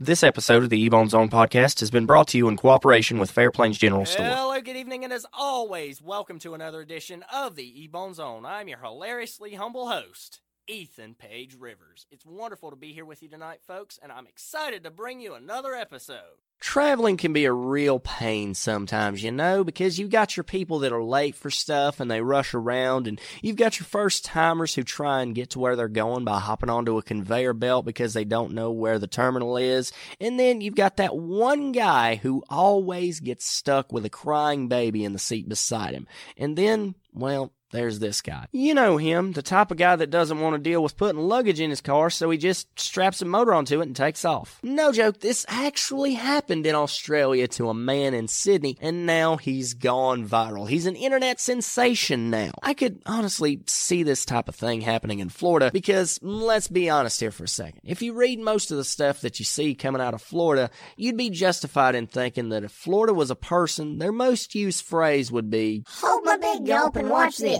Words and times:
This 0.00 0.22
episode 0.22 0.62
of 0.62 0.70
the 0.70 0.88
Ebone 0.88 1.10
Zone 1.10 1.28
podcast 1.28 1.80
has 1.80 1.90
been 1.90 2.06
brought 2.06 2.28
to 2.28 2.38
you 2.38 2.46
in 2.46 2.56
cooperation 2.56 3.18
with 3.18 3.32
Fair 3.32 3.50
Plains 3.50 3.78
General 3.78 4.06
Store. 4.06 4.26
Hello, 4.26 4.60
good 4.60 4.76
evening, 4.76 5.02
and 5.02 5.12
as 5.12 5.26
always, 5.32 6.00
welcome 6.00 6.38
to 6.38 6.54
another 6.54 6.80
edition 6.80 7.24
of 7.34 7.56
the 7.56 7.88
Ebone 7.92 8.14
Zone. 8.14 8.46
I'm 8.46 8.68
your 8.68 8.78
hilariously 8.78 9.54
humble 9.54 9.88
host, 9.88 10.40
Ethan 10.68 11.14
Page 11.14 11.56
Rivers. 11.58 12.06
It's 12.10 12.26
wonderful 12.26 12.68
to 12.68 12.76
be 12.76 12.92
here 12.92 13.06
with 13.06 13.22
you 13.22 13.28
tonight, 13.30 13.60
folks, 13.66 13.98
and 14.02 14.12
I'm 14.12 14.26
excited 14.26 14.84
to 14.84 14.90
bring 14.90 15.18
you 15.18 15.32
another 15.32 15.74
episode. 15.74 16.36
Traveling 16.60 17.16
can 17.16 17.32
be 17.32 17.46
a 17.46 17.52
real 17.52 17.98
pain 17.98 18.52
sometimes, 18.52 19.22
you 19.22 19.32
know, 19.32 19.64
because 19.64 19.98
you've 19.98 20.10
got 20.10 20.36
your 20.36 20.44
people 20.44 20.80
that 20.80 20.92
are 20.92 21.02
late 21.02 21.34
for 21.36 21.50
stuff 21.50 22.00
and 22.00 22.10
they 22.10 22.20
rush 22.20 22.52
around, 22.52 23.06
and 23.06 23.18
you've 23.40 23.56
got 23.56 23.80
your 23.80 23.86
first 23.86 24.26
timers 24.26 24.74
who 24.74 24.82
try 24.82 25.22
and 25.22 25.34
get 25.34 25.50
to 25.50 25.58
where 25.58 25.74
they're 25.74 25.88
going 25.88 26.24
by 26.24 26.38
hopping 26.38 26.68
onto 26.68 26.98
a 26.98 27.02
conveyor 27.02 27.54
belt 27.54 27.86
because 27.86 28.12
they 28.12 28.24
don't 28.24 28.52
know 28.52 28.70
where 28.70 28.98
the 28.98 29.06
terminal 29.06 29.56
is. 29.56 29.90
And 30.20 30.38
then 30.38 30.60
you've 30.60 30.74
got 30.74 30.98
that 30.98 31.16
one 31.16 31.72
guy 31.72 32.16
who 32.16 32.44
always 32.50 33.20
gets 33.20 33.46
stuck 33.46 33.90
with 33.90 34.04
a 34.04 34.10
crying 34.10 34.68
baby 34.68 35.02
in 35.02 35.14
the 35.14 35.18
seat 35.18 35.48
beside 35.48 35.94
him. 35.94 36.06
And 36.36 36.58
then, 36.58 36.94
well, 37.14 37.54
there's 37.70 37.98
this 37.98 38.20
guy. 38.20 38.46
You 38.52 38.74
know 38.74 38.96
him, 38.96 39.32
the 39.32 39.42
type 39.42 39.70
of 39.70 39.76
guy 39.76 39.96
that 39.96 40.10
doesn't 40.10 40.40
want 40.40 40.54
to 40.54 40.58
deal 40.58 40.82
with 40.82 40.96
putting 40.96 41.20
luggage 41.20 41.60
in 41.60 41.70
his 41.70 41.80
car, 41.80 42.10
so 42.10 42.30
he 42.30 42.38
just 42.38 42.78
straps 42.78 43.20
a 43.20 43.24
motor 43.24 43.52
onto 43.52 43.80
it 43.80 43.86
and 43.86 43.96
takes 43.96 44.24
off. 44.24 44.58
No 44.62 44.92
joke, 44.92 45.20
this 45.20 45.44
actually 45.48 46.14
happened 46.14 46.66
in 46.66 46.74
Australia 46.74 47.46
to 47.48 47.68
a 47.68 47.74
man 47.74 48.14
in 48.14 48.28
Sydney, 48.28 48.78
and 48.80 49.06
now 49.06 49.36
he's 49.36 49.74
gone 49.74 50.26
viral. 50.26 50.68
He's 50.68 50.86
an 50.86 50.96
internet 50.96 51.40
sensation 51.40 52.30
now. 52.30 52.52
I 52.62 52.74
could 52.74 53.02
honestly 53.06 53.60
see 53.66 54.02
this 54.02 54.24
type 54.24 54.48
of 54.48 54.54
thing 54.54 54.80
happening 54.80 55.18
in 55.18 55.28
Florida 55.28 55.70
because 55.72 56.18
mm, 56.20 56.40
let's 56.40 56.68
be 56.68 56.88
honest 56.88 57.20
here 57.20 57.30
for 57.30 57.44
a 57.44 57.48
second. 57.48 57.80
If 57.84 58.02
you 58.02 58.14
read 58.14 58.38
most 58.38 58.70
of 58.70 58.76
the 58.76 58.84
stuff 58.84 59.20
that 59.20 59.38
you 59.38 59.44
see 59.44 59.74
coming 59.74 60.00
out 60.00 60.14
of 60.14 60.22
Florida, 60.22 60.70
you'd 60.96 61.16
be 61.16 61.30
justified 61.30 61.94
in 61.94 62.06
thinking 62.06 62.48
that 62.50 62.64
if 62.64 62.72
Florida 62.72 63.12
was 63.12 63.30
a 63.30 63.36
person, 63.36 63.98
their 63.98 64.12
most 64.12 64.54
used 64.54 64.84
phrase 64.84 65.30
would 65.30 65.50
be, 65.50 65.84
Hold 65.88 66.24
my 66.24 66.36
big 66.36 66.66
gulp 66.66 66.96
and 66.96 67.10
watch 67.10 67.36
this. 67.36 67.57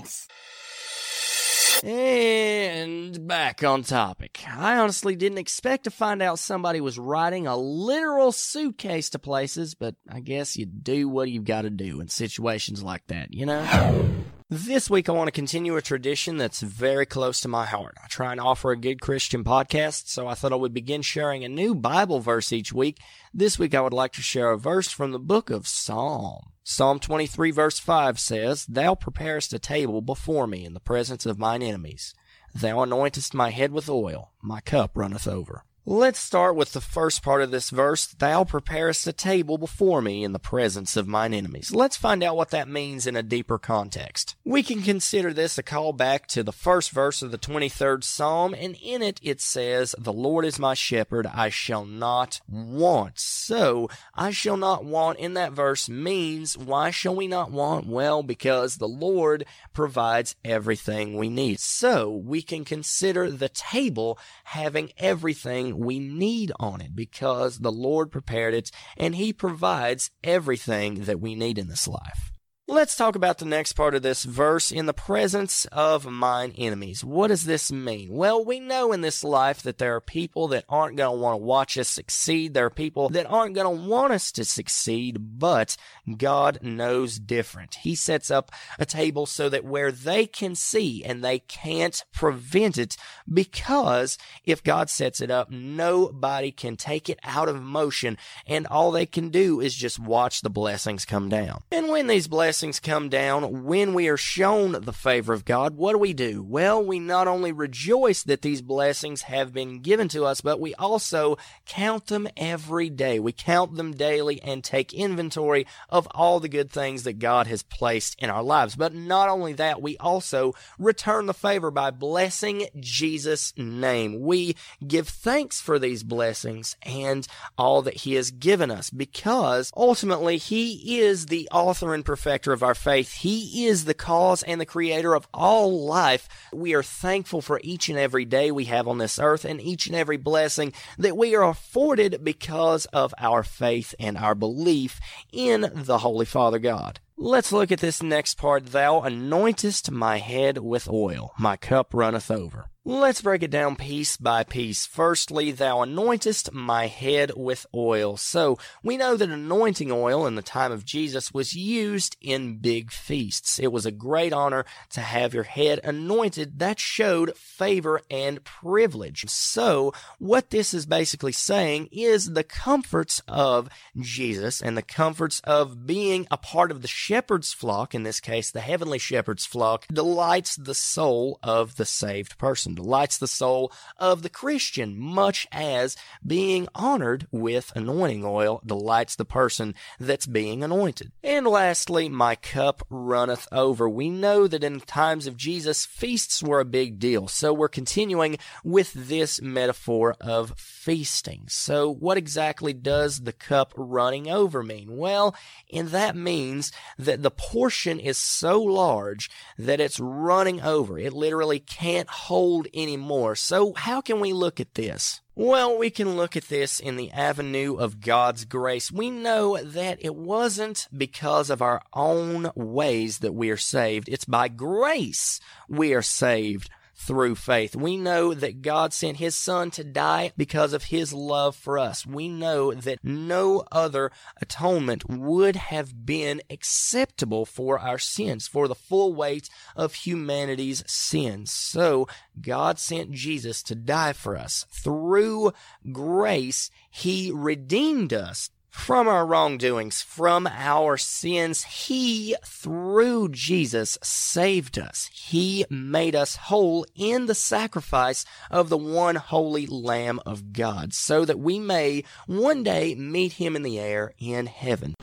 And 1.84 3.26
back 3.28 3.62
on 3.62 3.84
topic. 3.84 4.42
I 4.48 4.78
honestly 4.78 5.14
didn't 5.14 5.38
expect 5.38 5.84
to 5.84 5.90
find 5.90 6.20
out 6.20 6.40
somebody 6.40 6.80
was 6.80 6.98
riding 6.98 7.46
a 7.46 7.56
literal 7.56 8.32
suitcase 8.32 9.10
to 9.10 9.20
places, 9.20 9.74
but 9.74 9.94
I 10.08 10.18
guess 10.20 10.56
you 10.56 10.66
do 10.66 11.08
what 11.08 11.30
you've 11.30 11.44
got 11.44 11.62
to 11.62 11.70
do 11.70 12.00
in 12.00 12.08
situations 12.08 12.82
like 12.82 13.06
that, 13.06 13.32
you 13.32 13.46
know? 13.46 14.08
This 14.50 14.88
week, 14.88 15.08
I 15.08 15.12
want 15.12 15.28
to 15.28 15.32
continue 15.32 15.76
a 15.76 15.82
tradition 15.82 16.38
that's 16.38 16.62
very 16.62 17.04
close 17.04 17.42
to 17.42 17.48
my 17.48 17.66
heart. 17.66 17.96
I 18.02 18.08
try 18.08 18.32
and 18.32 18.40
offer 18.40 18.70
a 18.70 18.78
good 18.78 19.00
Christian 19.00 19.44
podcast, 19.44 20.08
so 20.08 20.26
I 20.26 20.34
thought 20.34 20.54
I 20.54 20.56
would 20.56 20.72
begin 20.72 21.02
sharing 21.02 21.44
a 21.44 21.50
new 21.50 21.74
Bible 21.74 22.18
verse 22.18 22.50
each 22.50 22.72
week. 22.72 22.98
This 23.34 23.58
week, 23.58 23.74
I 23.74 23.82
would 23.82 23.92
like 23.92 24.12
to 24.14 24.22
share 24.22 24.50
a 24.50 24.58
verse 24.58 24.88
from 24.88 25.12
the 25.12 25.18
book 25.18 25.50
of 25.50 25.68
Psalm. 25.68 26.52
Psalm 26.70 26.98
23 26.98 27.50
verse 27.50 27.78
5 27.78 28.20
says, 28.20 28.66
Thou 28.66 28.94
preparest 28.94 29.54
a 29.54 29.58
table 29.58 30.02
before 30.02 30.46
me 30.46 30.66
in 30.66 30.74
the 30.74 30.80
presence 30.80 31.24
of 31.24 31.38
mine 31.38 31.62
enemies. 31.62 32.14
Thou 32.54 32.84
anointest 32.84 33.32
my 33.32 33.48
head 33.48 33.72
with 33.72 33.88
oil, 33.88 34.32
my 34.42 34.60
cup 34.60 34.90
runneth 34.94 35.26
over. 35.26 35.64
Let's 35.90 36.18
start 36.20 36.54
with 36.54 36.74
the 36.74 36.82
first 36.82 37.22
part 37.22 37.40
of 37.40 37.50
this 37.50 37.70
verse. 37.70 38.08
Thou 38.08 38.44
preparest 38.44 39.06
a 39.06 39.12
table 39.14 39.56
before 39.56 40.02
me 40.02 40.22
in 40.22 40.32
the 40.32 40.38
presence 40.38 40.98
of 40.98 41.08
mine 41.08 41.32
enemies. 41.32 41.72
Let's 41.72 41.96
find 41.96 42.22
out 42.22 42.36
what 42.36 42.50
that 42.50 42.68
means 42.68 43.06
in 43.06 43.16
a 43.16 43.22
deeper 43.22 43.56
context. 43.56 44.36
We 44.44 44.62
can 44.62 44.82
consider 44.82 45.32
this 45.32 45.56
a 45.56 45.62
call 45.62 45.94
back 45.94 46.26
to 46.26 46.42
the 46.42 46.52
first 46.52 46.90
verse 46.90 47.22
of 47.22 47.30
the 47.30 47.38
23rd 47.38 48.04
Psalm, 48.04 48.52
and 48.52 48.76
in 48.82 49.00
it 49.00 49.18
it 49.22 49.40
says, 49.40 49.94
The 49.96 50.12
Lord 50.12 50.44
is 50.44 50.58
my 50.58 50.74
shepherd, 50.74 51.26
I 51.26 51.48
shall 51.48 51.86
not 51.86 52.42
want. 52.46 53.18
So, 53.18 53.88
I 54.14 54.30
shall 54.30 54.58
not 54.58 54.84
want 54.84 55.18
in 55.18 55.32
that 55.34 55.52
verse 55.52 55.88
means, 55.88 56.58
why 56.58 56.90
shall 56.90 57.16
we 57.16 57.26
not 57.26 57.50
want? 57.50 57.86
Well, 57.86 58.22
because 58.22 58.76
the 58.76 58.86
Lord 58.86 59.46
provides 59.72 60.36
everything 60.44 61.16
we 61.16 61.30
need. 61.30 61.60
So, 61.60 62.10
we 62.10 62.42
can 62.42 62.66
consider 62.66 63.30
the 63.30 63.48
table 63.48 64.18
having 64.44 64.92
everything 64.98 65.77
we 65.78 65.98
need 65.98 66.52
on 66.58 66.80
it 66.80 66.94
because 66.94 67.58
the 67.58 67.72
Lord 67.72 68.10
prepared 68.10 68.54
it 68.54 68.70
and 68.96 69.14
He 69.14 69.32
provides 69.32 70.10
everything 70.24 71.04
that 71.04 71.20
we 71.20 71.34
need 71.34 71.58
in 71.58 71.68
this 71.68 71.86
life. 71.86 72.32
Let's 72.70 72.96
talk 72.96 73.16
about 73.16 73.38
the 73.38 73.46
next 73.46 73.72
part 73.72 73.94
of 73.94 74.02
this 74.02 74.24
verse 74.24 74.70
in 74.70 74.84
the 74.84 74.92
presence 74.92 75.64
of 75.72 76.04
mine 76.04 76.52
enemies. 76.58 77.02
What 77.02 77.28
does 77.28 77.46
this 77.46 77.72
mean? 77.72 78.12
Well, 78.12 78.44
we 78.44 78.60
know 78.60 78.92
in 78.92 79.00
this 79.00 79.24
life 79.24 79.62
that 79.62 79.78
there 79.78 79.96
are 79.96 80.02
people 80.02 80.48
that 80.48 80.66
aren't 80.68 80.98
going 80.98 81.16
to 81.16 81.18
want 81.18 81.32
to 81.32 81.42
watch 81.42 81.78
us 81.78 81.88
succeed. 81.88 82.52
There 82.52 82.66
are 82.66 82.70
people 82.70 83.08
that 83.08 83.24
aren't 83.24 83.54
going 83.54 83.74
to 83.74 83.88
want 83.88 84.12
us 84.12 84.30
to 84.32 84.44
succeed, 84.44 85.38
but 85.38 85.78
God 86.18 86.58
knows 86.60 87.18
different. 87.18 87.76
He 87.76 87.94
sets 87.94 88.30
up 88.30 88.52
a 88.78 88.84
table 88.84 89.24
so 89.24 89.48
that 89.48 89.64
where 89.64 89.90
they 89.90 90.26
can 90.26 90.54
see 90.54 91.02
and 91.02 91.24
they 91.24 91.38
can't 91.38 92.04
prevent 92.12 92.76
it 92.76 92.98
because 93.32 94.18
if 94.44 94.62
God 94.62 94.90
sets 94.90 95.22
it 95.22 95.30
up, 95.30 95.50
nobody 95.50 96.52
can 96.52 96.76
take 96.76 97.08
it 97.08 97.18
out 97.24 97.48
of 97.48 97.62
motion 97.62 98.18
and 98.46 98.66
all 98.66 98.90
they 98.90 99.06
can 99.06 99.30
do 99.30 99.58
is 99.58 99.74
just 99.74 99.98
watch 99.98 100.42
the 100.42 100.50
blessings 100.50 101.06
come 101.06 101.30
down. 101.30 101.62
And 101.72 101.88
when 101.88 102.08
these 102.08 102.28
blessings 102.28 102.57
come 102.82 103.08
down, 103.08 103.64
when 103.64 103.94
we 103.94 104.08
are 104.08 104.16
shown 104.16 104.72
the 104.72 104.92
favor 104.92 105.32
of 105.32 105.44
God, 105.44 105.76
what 105.76 105.92
do 105.92 105.98
we 105.98 106.12
do? 106.12 106.42
Well, 106.42 106.84
we 106.84 106.98
not 106.98 107.28
only 107.28 107.52
rejoice 107.52 108.24
that 108.24 108.42
these 108.42 108.62
blessings 108.62 109.22
have 109.22 109.52
been 109.52 109.80
given 109.80 110.08
to 110.08 110.24
us, 110.24 110.40
but 110.40 110.58
we 110.58 110.74
also 110.74 111.36
count 111.66 112.08
them 112.08 112.26
every 112.36 112.90
day. 112.90 113.20
We 113.20 113.30
count 113.30 113.76
them 113.76 113.92
daily 113.92 114.42
and 114.42 114.64
take 114.64 114.92
inventory 114.92 115.66
of 115.88 116.08
all 116.10 116.40
the 116.40 116.48
good 116.48 116.70
things 116.70 117.04
that 117.04 117.20
God 117.20 117.46
has 117.46 117.62
placed 117.62 118.16
in 118.18 118.28
our 118.28 118.42
lives. 118.42 118.74
But 118.74 118.92
not 118.92 119.28
only 119.28 119.52
that, 119.52 119.80
we 119.80 119.96
also 119.98 120.54
return 120.78 121.26
the 121.26 121.34
favor 121.34 121.70
by 121.70 121.92
blessing 121.92 122.66
Jesus' 122.80 123.52
name. 123.56 124.20
We 124.20 124.56
give 124.84 125.08
thanks 125.08 125.60
for 125.60 125.78
these 125.78 126.02
blessings 126.02 126.76
and 126.82 127.26
all 127.56 127.82
that 127.82 127.98
He 127.98 128.14
has 128.14 128.32
given 128.32 128.70
us 128.72 128.90
because 128.90 129.72
ultimately 129.76 130.38
He 130.38 130.98
is 130.98 131.26
the 131.26 131.48
author 131.52 131.94
and 131.94 132.04
perfecter 132.04 132.47
of 132.52 132.62
our 132.62 132.74
faith. 132.74 133.12
He 133.12 133.66
is 133.66 133.84
the 133.84 133.94
cause 133.94 134.42
and 134.42 134.60
the 134.60 134.66
creator 134.66 135.14
of 135.14 135.28
all 135.32 135.84
life. 135.84 136.28
We 136.52 136.74
are 136.74 136.82
thankful 136.82 137.42
for 137.42 137.60
each 137.62 137.88
and 137.88 137.98
every 137.98 138.24
day 138.24 138.50
we 138.50 138.64
have 138.64 138.88
on 138.88 138.98
this 138.98 139.18
earth 139.18 139.44
and 139.44 139.60
each 139.60 139.86
and 139.86 139.96
every 139.96 140.16
blessing 140.16 140.72
that 140.98 141.16
we 141.16 141.34
are 141.34 141.48
afforded 141.48 142.24
because 142.24 142.86
of 142.86 143.14
our 143.18 143.42
faith 143.42 143.94
and 143.98 144.16
our 144.16 144.34
belief 144.34 145.00
in 145.32 145.70
the 145.74 145.98
Holy 145.98 146.26
Father 146.26 146.58
God. 146.58 147.00
Let's 147.20 147.50
look 147.50 147.72
at 147.72 147.80
this 147.80 148.00
next 148.00 148.36
part. 148.36 148.66
Thou 148.66 149.00
anointest 149.00 149.90
my 149.90 150.18
head 150.18 150.58
with 150.58 150.88
oil, 150.88 151.32
my 151.36 151.56
cup 151.56 151.92
runneth 151.92 152.30
over. 152.30 152.70
Let's 152.84 153.20
break 153.20 153.42
it 153.42 153.50
down 153.50 153.76
piece 153.76 154.16
by 154.16 154.44
piece. 154.44 154.86
Firstly, 154.86 155.50
thou 155.50 155.78
anointest 155.78 156.52
my 156.52 156.86
head 156.86 157.32
with 157.36 157.66
oil. 157.74 158.16
So, 158.16 158.56
we 158.82 158.96
know 158.96 159.16
that 159.16 159.28
anointing 159.28 159.90
oil 159.92 160.26
in 160.26 160.36
the 160.36 160.42
time 160.42 160.70
of 160.70 160.86
Jesus 160.86 161.34
was 161.34 161.54
used 161.54 162.16
in 162.20 162.58
big 162.58 162.90
feasts. 162.90 163.58
It 163.58 163.72
was 163.72 163.84
a 163.84 163.90
great 163.90 164.32
honor 164.32 164.64
to 164.90 165.00
have 165.00 165.34
your 165.34 165.42
head 165.42 165.80
anointed. 165.82 166.60
That 166.60 166.78
showed 166.78 167.36
favor 167.36 168.00
and 168.10 168.42
privilege. 168.44 169.28
So, 169.28 169.92
what 170.18 170.50
this 170.50 170.72
is 170.72 170.86
basically 170.86 171.32
saying 171.32 171.88
is 171.90 172.32
the 172.32 172.44
comforts 172.44 173.20
of 173.26 173.68
Jesus 173.98 174.62
and 174.62 174.78
the 174.78 174.82
comforts 174.82 175.40
of 175.40 175.84
being 175.84 176.26
a 176.30 176.38
part 176.38 176.70
of 176.70 176.82
the 176.82 176.88
shepherd's 176.88 177.52
flock, 177.52 177.94
in 177.94 178.04
this 178.04 178.20
case, 178.20 178.50
the 178.50 178.60
heavenly 178.60 178.98
shepherd's 178.98 179.44
flock, 179.44 179.86
delights 179.88 180.56
the 180.56 180.74
soul 180.74 181.38
of 181.42 181.74
the 181.74 181.84
saved 181.84 182.38
person 182.38 182.76
delights 182.78 183.18
the 183.18 183.26
soul 183.26 183.72
of 183.98 184.22
the 184.22 184.30
Christian, 184.30 184.98
much 184.98 185.46
as 185.52 185.96
being 186.26 186.68
honored 186.74 187.26
with 187.30 187.72
anointing 187.74 188.24
oil 188.24 188.62
delights 188.64 189.16
the 189.16 189.24
person 189.24 189.74
that's 190.00 190.26
being 190.26 190.62
anointed. 190.62 191.12
And 191.22 191.46
lastly, 191.46 192.08
my 192.08 192.34
cup 192.34 192.86
runneth 192.88 193.46
over. 193.52 193.88
We 193.88 194.08
know 194.10 194.46
that 194.46 194.64
in 194.64 194.78
the 194.78 194.86
times 194.86 195.26
of 195.26 195.36
Jesus, 195.36 195.86
feasts 195.86 196.42
were 196.42 196.60
a 196.60 196.64
big 196.64 196.98
deal. 196.98 197.28
So 197.28 197.52
we're 197.52 197.68
continuing 197.68 198.38
with 198.64 198.92
this 198.92 199.42
metaphor 199.42 200.16
of 200.20 200.54
feasting. 200.56 201.44
So 201.48 201.92
what 201.92 202.16
exactly 202.16 202.72
does 202.72 203.20
the 203.20 203.32
cup 203.32 203.72
running 203.76 204.30
over 204.30 204.62
mean? 204.62 204.96
Well, 204.96 205.34
and 205.72 205.88
that 205.88 206.16
means 206.16 206.72
that 206.98 207.22
the 207.22 207.30
portion 207.30 208.00
is 208.00 208.18
so 208.18 208.60
large 208.60 209.30
that 209.58 209.80
it's 209.80 210.00
running 210.00 210.60
over. 210.60 210.98
It 210.98 211.12
literally 211.12 211.60
can't 211.60 212.08
hold 212.08 212.57
anymore. 212.74 213.36
So 213.36 213.72
how 213.74 214.00
can 214.00 214.18
we 214.18 214.32
look 214.32 214.58
at 214.58 214.74
this? 214.74 215.20
Well, 215.34 215.78
we 215.78 215.90
can 215.90 216.16
look 216.16 216.36
at 216.36 216.48
this 216.48 216.80
in 216.80 216.96
the 216.96 217.12
avenue 217.12 217.76
of 217.76 218.00
God's 218.00 218.44
grace. 218.44 218.90
We 218.90 219.08
know 219.08 219.56
that 219.62 219.98
it 220.00 220.16
wasn't 220.16 220.88
because 220.96 221.48
of 221.48 221.62
our 221.62 221.80
own 221.92 222.50
ways 222.56 223.20
that 223.20 223.34
we 223.34 223.50
are 223.50 223.56
saved. 223.56 224.08
It's 224.08 224.24
by 224.24 224.48
grace 224.48 225.38
we 225.68 225.94
are 225.94 226.02
saved 226.02 226.70
through 226.98 227.36
faith. 227.36 227.76
We 227.76 227.96
know 227.96 228.34
that 228.34 228.60
God 228.60 228.92
sent 228.92 229.18
his 229.18 229.38
son 229.38 229.70
to 229.70 229.84
die 229.84 230.32
because 230.36 230.72
of 230.72 230.84
his 230.84 231.12
love 231.12 231.54
for 231.54 231.78
us. 231.78 232.04
We 232.04 232.28
know 232.28 232.74
that 232.74 232.98
no 233.02 233.64
other 233.70 234.10
atonement 234.42 235.08
would 235.08 235.56
have 235.56 236.04
been 236.04 236.42
acceptable 236.50 237.46
for 237.46 237.78
our 237.78 237.98
sins, 237.98 238.48
for 238.48 238.66
the 238.66 238.74
full 238.74 239.14
weight 239.14 239.48
of 239.76 239.94
humanity's 239.94 240.82
sins. 240.86 241.52
So 241.52 242.08
God 242.40 242.78
sent 242.78 243.12
Jesus 243.12 243.62
to 243.62 243.74
die 243.74 244.12
for 244.12 244.36
us. 244.36 244.66
Through 244.70 245.52
grace, 245.92 246.70
he 246.90 247.30
redeemed 247.32 248.12
us 248.12 248.50
from 248.78 249.08
our 249.08 249.26
wrongdoings, 249.26 250.00
from 250.00 250.46
our 250.46 250.96
sins. 250.96 251.64
He, 251.64 252.34
through 252.46 253.28
Jesus, 253.30 253.98
saved 254.02 254.78
us. 254.78 255.10
He 255.12 255.66
made 255.68 256.14
us 256.14 256.36
whole 256.36 256.86
in 256.94 257.26
the 257.26 257.34
sacrifice 257.34 258.24
of 258.50 258.70
the 258.70 258.78
one 258.78 259.16
holy 259.16 259.66
Lamb 259.66 260.20
of 260.24 260.52
God, 260.52 260.94
so 260.94 261.24
that 261.24 261.38
we 261.38 261.58
may 261.58 262.04
one 262.26 262.62
day 262.62 262.94
meet 262.94 263.32
him 263.34 263.56
in 263.56 263.62
the 263.62 263.78
air 263.78 264.12
in 264.18 264.46
heaven. 264.46 264.94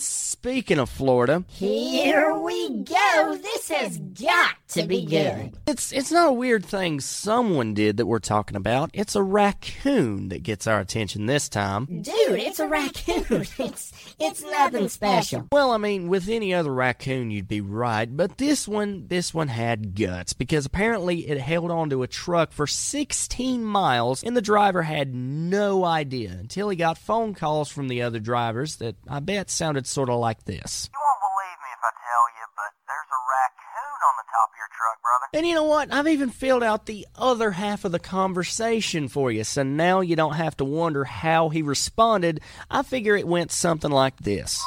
And 0.00 0.06
speaking 0.06 0.78
of 0.78 0.88
Florida, 0.88 1.44
Here 1.48 2.34
we 2.34 2.70
go. 2.84 3.38
This 3.42 3.68
has 3.68 3.98
got 3.98 4.54
to 4.68 4.86
be 4.86 5.04
good. 5.04 5.52
it's 5.66 5.92
it's 5.92 6.10
not 6.10 6.28
a 6.30 6.32
weird 6.32 6.64
thing 6.64 7.00
someone 7.00 7.74
did 7.74 7.98
that 7.98 8.06
we're 8.06 8.18
talking 8.20 8.56
about. 8.56 8.88
It's 8.94 9.14
a 9.14 9.22
raccoon 9.22 10.28
that 10.28 10.42
gets 10.42 10.66
our 10.66 10.80
attention 10.80 11.26
this 11.26 11.50
time. 11.50 11.84
Dude, 11.84 12.38
it's 12.40 12.60
a 12.60 12.66
raccoon. 12.66 13.44
It's 13.58 13.92
it's 14.18 14.42
nothing 14.42 14.88
special. 14.88 15.46
Well, 15.52 15.70
I 15.72 15.76
mean, 15.76 16.08
with 16.08 16.28
any 16.28 16.54
other 16.54 16.72
raccoon, 16.72 17.30
you'd 17.30 17.48
be 17.48 17.60
right, 17.60 18.06
but 18.16 18.38
this 18.38 18.66
one, 18.66 19.06
this 19.08 19.34
one 19.34 19.48
had 19.48 19.94
guts 19.94 20.32
because 20.32 20.64
apparently 20.64 21.28
it 21.28 21.38
held 21.38 21.70
onto 21.70 22.02
a 22.02 22.06
truck 22.06 22.52
for 22.52 22.66
16 22.66 23.62
miles, 23.62 24.22
and 24.22 24.34
the 24.36 24.40
driver 24.40 24.82
had 24.82 25.14
no 25.14 25.84
idea 25.84 26.30
until 26.30 26.70
he 26.70 26.76
got 26.76 26.96
phone 26.96 27.34
calls 27.34 27.68
from 27.70 27.88
the 27.88 28.00
other 28.02 28.18
drivers 28.18 28.76
that 28.76 28.96
I 29.08 29.20
bet 29.20 29.50
sounded 29.50 29.86
sort 29.90 30.08
of 30.08 30.18
like 30.18 30.44
this. 30.44 30.88
You 30.92 30.98
won't 30.98 31.20
believe 31.20 31.58
me 31.60 31.70
if 31.74 31.82
I 31.82 31.92
tell 31.98 32.24
you, 32.38 32.46
but 32.56 32.70
there's 32.86 33.10
a 33.10 33.20
raccoon 33.28 33.98
on 34.08 34.14
the 34.16 34.26
top 34.30 34.48
of 34.50 34.56
your 34.56 34.70
truck, 34.72 34.98
brother. 35.02 35.26
And 35.34 35.46
you 35.46 35.54
know 35.54 35.64
what? 35.64 35.92
I've 35.92 36.08
even 36.08 36.30
filled 36.30 36.62
out 36.62 36.86
the 36.86 37.06
other 37.16 37.50
half 37.52 37.84
of 37.84 37.92
the 37.92 37.98
conversation 37.98 39.08
for 39.08 39.30
you, 39.30 39.44
so 39.44 39.62
now 39.62 40.00
you 40.00 40.16
don't 40.16 40.34
have 40.34 40.56
to 40.58 40.64
wonder 40.64 41.04
how 41.04 41.48
he 41.48 41.62
responded. 41.62 42.40
I 42.70 42.82
figure 42.82 43.16
it 43.16 43.26
went 43.26 43.52
something 43.52 43.90
like 43.90 44.16
this. 44.18 44.58
Oh, 44.60 44.66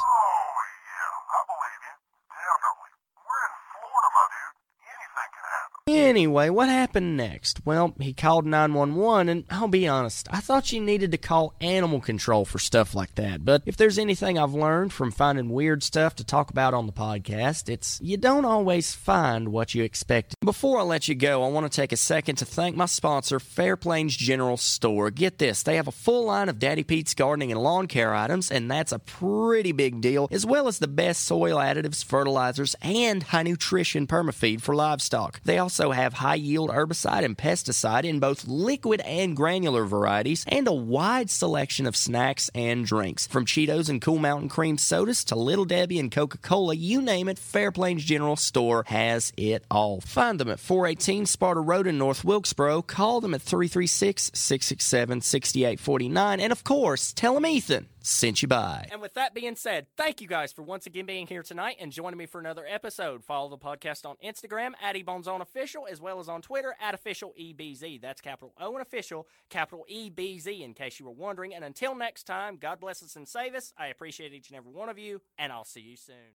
yeah, 0.84 1.10
I 1.34 1.40
believe 1.48 1.80
you. 1.84 1.94
Definitely. 2.34 2.90
We're 3.24 3.44
in 3.44 3.54
Florida, 3.72 4.08
my 4.14 4.24
dude. 4.30 4.56
Anything 4.84 5.30
can 5.34 5.44
happen. 5.48 5.83
Anyway, 5.94 6.50
what 6.50 6.68
happened 6.68 7.16
next? 7.16 7.64
Well, 7.64 7.94
he 8.00 8.12
called 8.12 8.44
911, 8.46 9.28
and 9.28 9.44
I'll 9.48 9.68
be 9.68 9.86
honest, 9.86 10.26
I 10.28 10.40
thought 10.40 10.72
you 10.72 10.80
needed 10.80 11.12
to 11.12 11.18
call 11.18 11.54
animal 11.60 12.00
control 12.00 12.44
for 12.44 12.58
stuff 12.58 12.96
like 12.96 13.14
that. 13.14 13.44
But 13.44 13.62
if 13.64 13.76
there's 13.76 13.96
anything 13.96 14.36
I've 14.36 14.54
learned 14.54 14.92
from 14.92 15.12
finding 15.12 15.50
weird 15.50 15.84
stuff 15.84 16.16
to 16.16 16.24
talk 16.24 16.50
about 16.50 16.74
on 16.74 16.86
the 16.86 16.92
podcast, 16.92 17.68
it's 17.68 18.00
you 18.02 18.16
don't 18.16 18.44
always 18.44 18.92
find 18.92 19.50
what 19.50 19.76
you 19.76 19.84
expect. 19.84 20.34
Before 20.44 20.80
I 20.80 20.82
let 20.82 21.06
you 21.06 21.14
go, 21.14 21.44
I 21.44 21.48
want 21.48 21.70
to 21.70 21.74
take 21.74 21.92
a 21.92 21.96
second 21.96 22.36
to 22.36 22.44
thank 22.44 22.74
my 22.74 22.86
sponsor, 22.86 23.38
Fair 23.38 23.76
Plains 23.76 24.16
General 24.16 24.56
Store. 24.56 25.12
Get 25.12 25.38
this, 25.38 25.62
they 25.62 25.76
have 25.76 25.86
a 25.86 25.92
full 25.92 26.24
line 26.24 26.48
of 26.48 26.58
Daddy 26.58 26.82
Pete's 26.82 27.14
gardening 27.14 27.52
and 27.52 27.62
lawn 27.62 27.86
care 27.86 28.12
items, 28.12 28.50
and 28.50 28.68
that's 28.68 28.90
a 28.90 28.98
pretty 28.98 29.70
big 29.70 30.00
deal, 30.00 30.26
as 30.32 30.44
well 30.44 30.66
as 30.66 30.80
the 30.80 30.88
best 30.88 31.22
soil 31.22 31.58
additives, 31.58 32.04
fertilizers, 32.04 32.74
and 32.82 33.22
high 33.22 33.44
nutrition 33.44 34.08
permafeed 34.08 34.60
for 34.60 34.74
livestock. 34.74 35.40
They 35.44 35.56
also 35.84 36.00
have 36.00 36.14
high 36.14 36.34
yield 36.34 36.70
herbicide 36.70 37.24
and 37.24 37.36
pesticide 37.36 38.04
in 38.04 38.18
both 38.18 38.46
liquid 38.46 39.00
and 39.02 39.36
granular 39.36 39.84
varieties, 39.84 40.44
and 40.48 40.66
a 40.66 40.72
wide 40.72 41.28
selection 41.28 41.86
of 41.86 41.96
snacks 41.96 42.50
and 42.54 42.86
drinks. 42.86 43.26
From 43.26 43.44
Cheetos 43.44 43.88
and 43.90 44.00
Cool 44.00 44.18
Mountain 44.18 44.48
Cream 44.48 44.78
sodas 44.78 45.24
to 45.24 45.34
Little 45.34 45.66
Debbie 45.66 45.98
and 45.98 46.10
Coca 46.10 46.38
Cola, 46.38 46.74
you 46.74 47.02
name 47.02 47.28
it, 47.28 47.38
Fair 47.38 47.70
Plains 47.70 48.04
General 48.04 48.36
Store 48.36 48.84
has 48.86 49.32
it 49.36 49.64
all. 49.70 50.00
Find 50.00 50.40
them 50.40 50.50
at 50.50 50.60
418 50.60 51.26
Sparta 51.26 51.60
Road 51.60 51.86
in 51.86 51.98
North 51.98 52.24
Wilkesboro. 52.24 52.80
Call 52.82 53.20
them 53.20 53.34
at 53.34 53.42
336 53.42 54.30
667 54.32 55.20
6849. 55.20 56.40
And 56.40 56.52
of 56.52 56.64
course, 56.64 57.12
tell 57.12 57.34
them 57.34 57.46
Ethan 57.46 57.88
sent 58.04 58.42
you 58.42 58.48
by. 58.48 58.86
And 58.92 59.00
with 59.00 59.14
that 59.14 59.34
being 59.34 59.56
said, 59.56 59.86
thank 59.96 60.20
you 60.20 60.28
guys 60.28 60.52
for 60.52 60.62
once 60.62 60.86
again 60.86 61.06
being 61.06 61.26
here 61.26 61.42
tonight 61.42 61.76
and 61.80 61.90
joining 61.90 62.18
me 62.18 62.26
for 62.26 62.38
another 62.38 62.64
episode. 62.68 63.24
Follow 63.24 63.48
the 63.48 63.58
podcast 63.58 64.04
on 64.04 64.16
Instagram 64.24 64.72
at 64.80 64.94
EboneZoneOfficial 64.94 65.88
as 65.90 66.00
well 66.00 66.20
as 66.20 66.28
on 66.28 66.42
Twitter 66.42 66.76
at 66.80 67.02
OfficialEBZ. 67.02 68.00
That's 68.00 68.20
capital 68.20 68.52
O 68.60 68.72
and 68.74 68.82
official, 68.82 69.26
capital 69.48 69.86
EBZ 69.90 70.60
in 70.60 70.74
case 70.74 71.00
you 71.00 71.06
were 71.06 71.12
wondering. 71.12 71.54
And 71.54 71.64
until 71.64 71.94
next 71.94 72.24
time, 72.24 72.58
God 72.58 72.78
bless 72.78 73.02
us 73.02 73.16
and 73.16 73.26
save 73.26 73.54
us. 73.54 73.72
I 73.78 73.86
appreciate 73.86 74.34
each 74.34 74.50
and 74.50 74.56
every 74.56 74.72
one 74.72 74.88
of 74.88 74.98
you, 74.98 75.22
and 75.38 75.52
I'll 75.52 75.64
see 75.64 75.80
you 75.80 75.96
soon. 75.96 76.32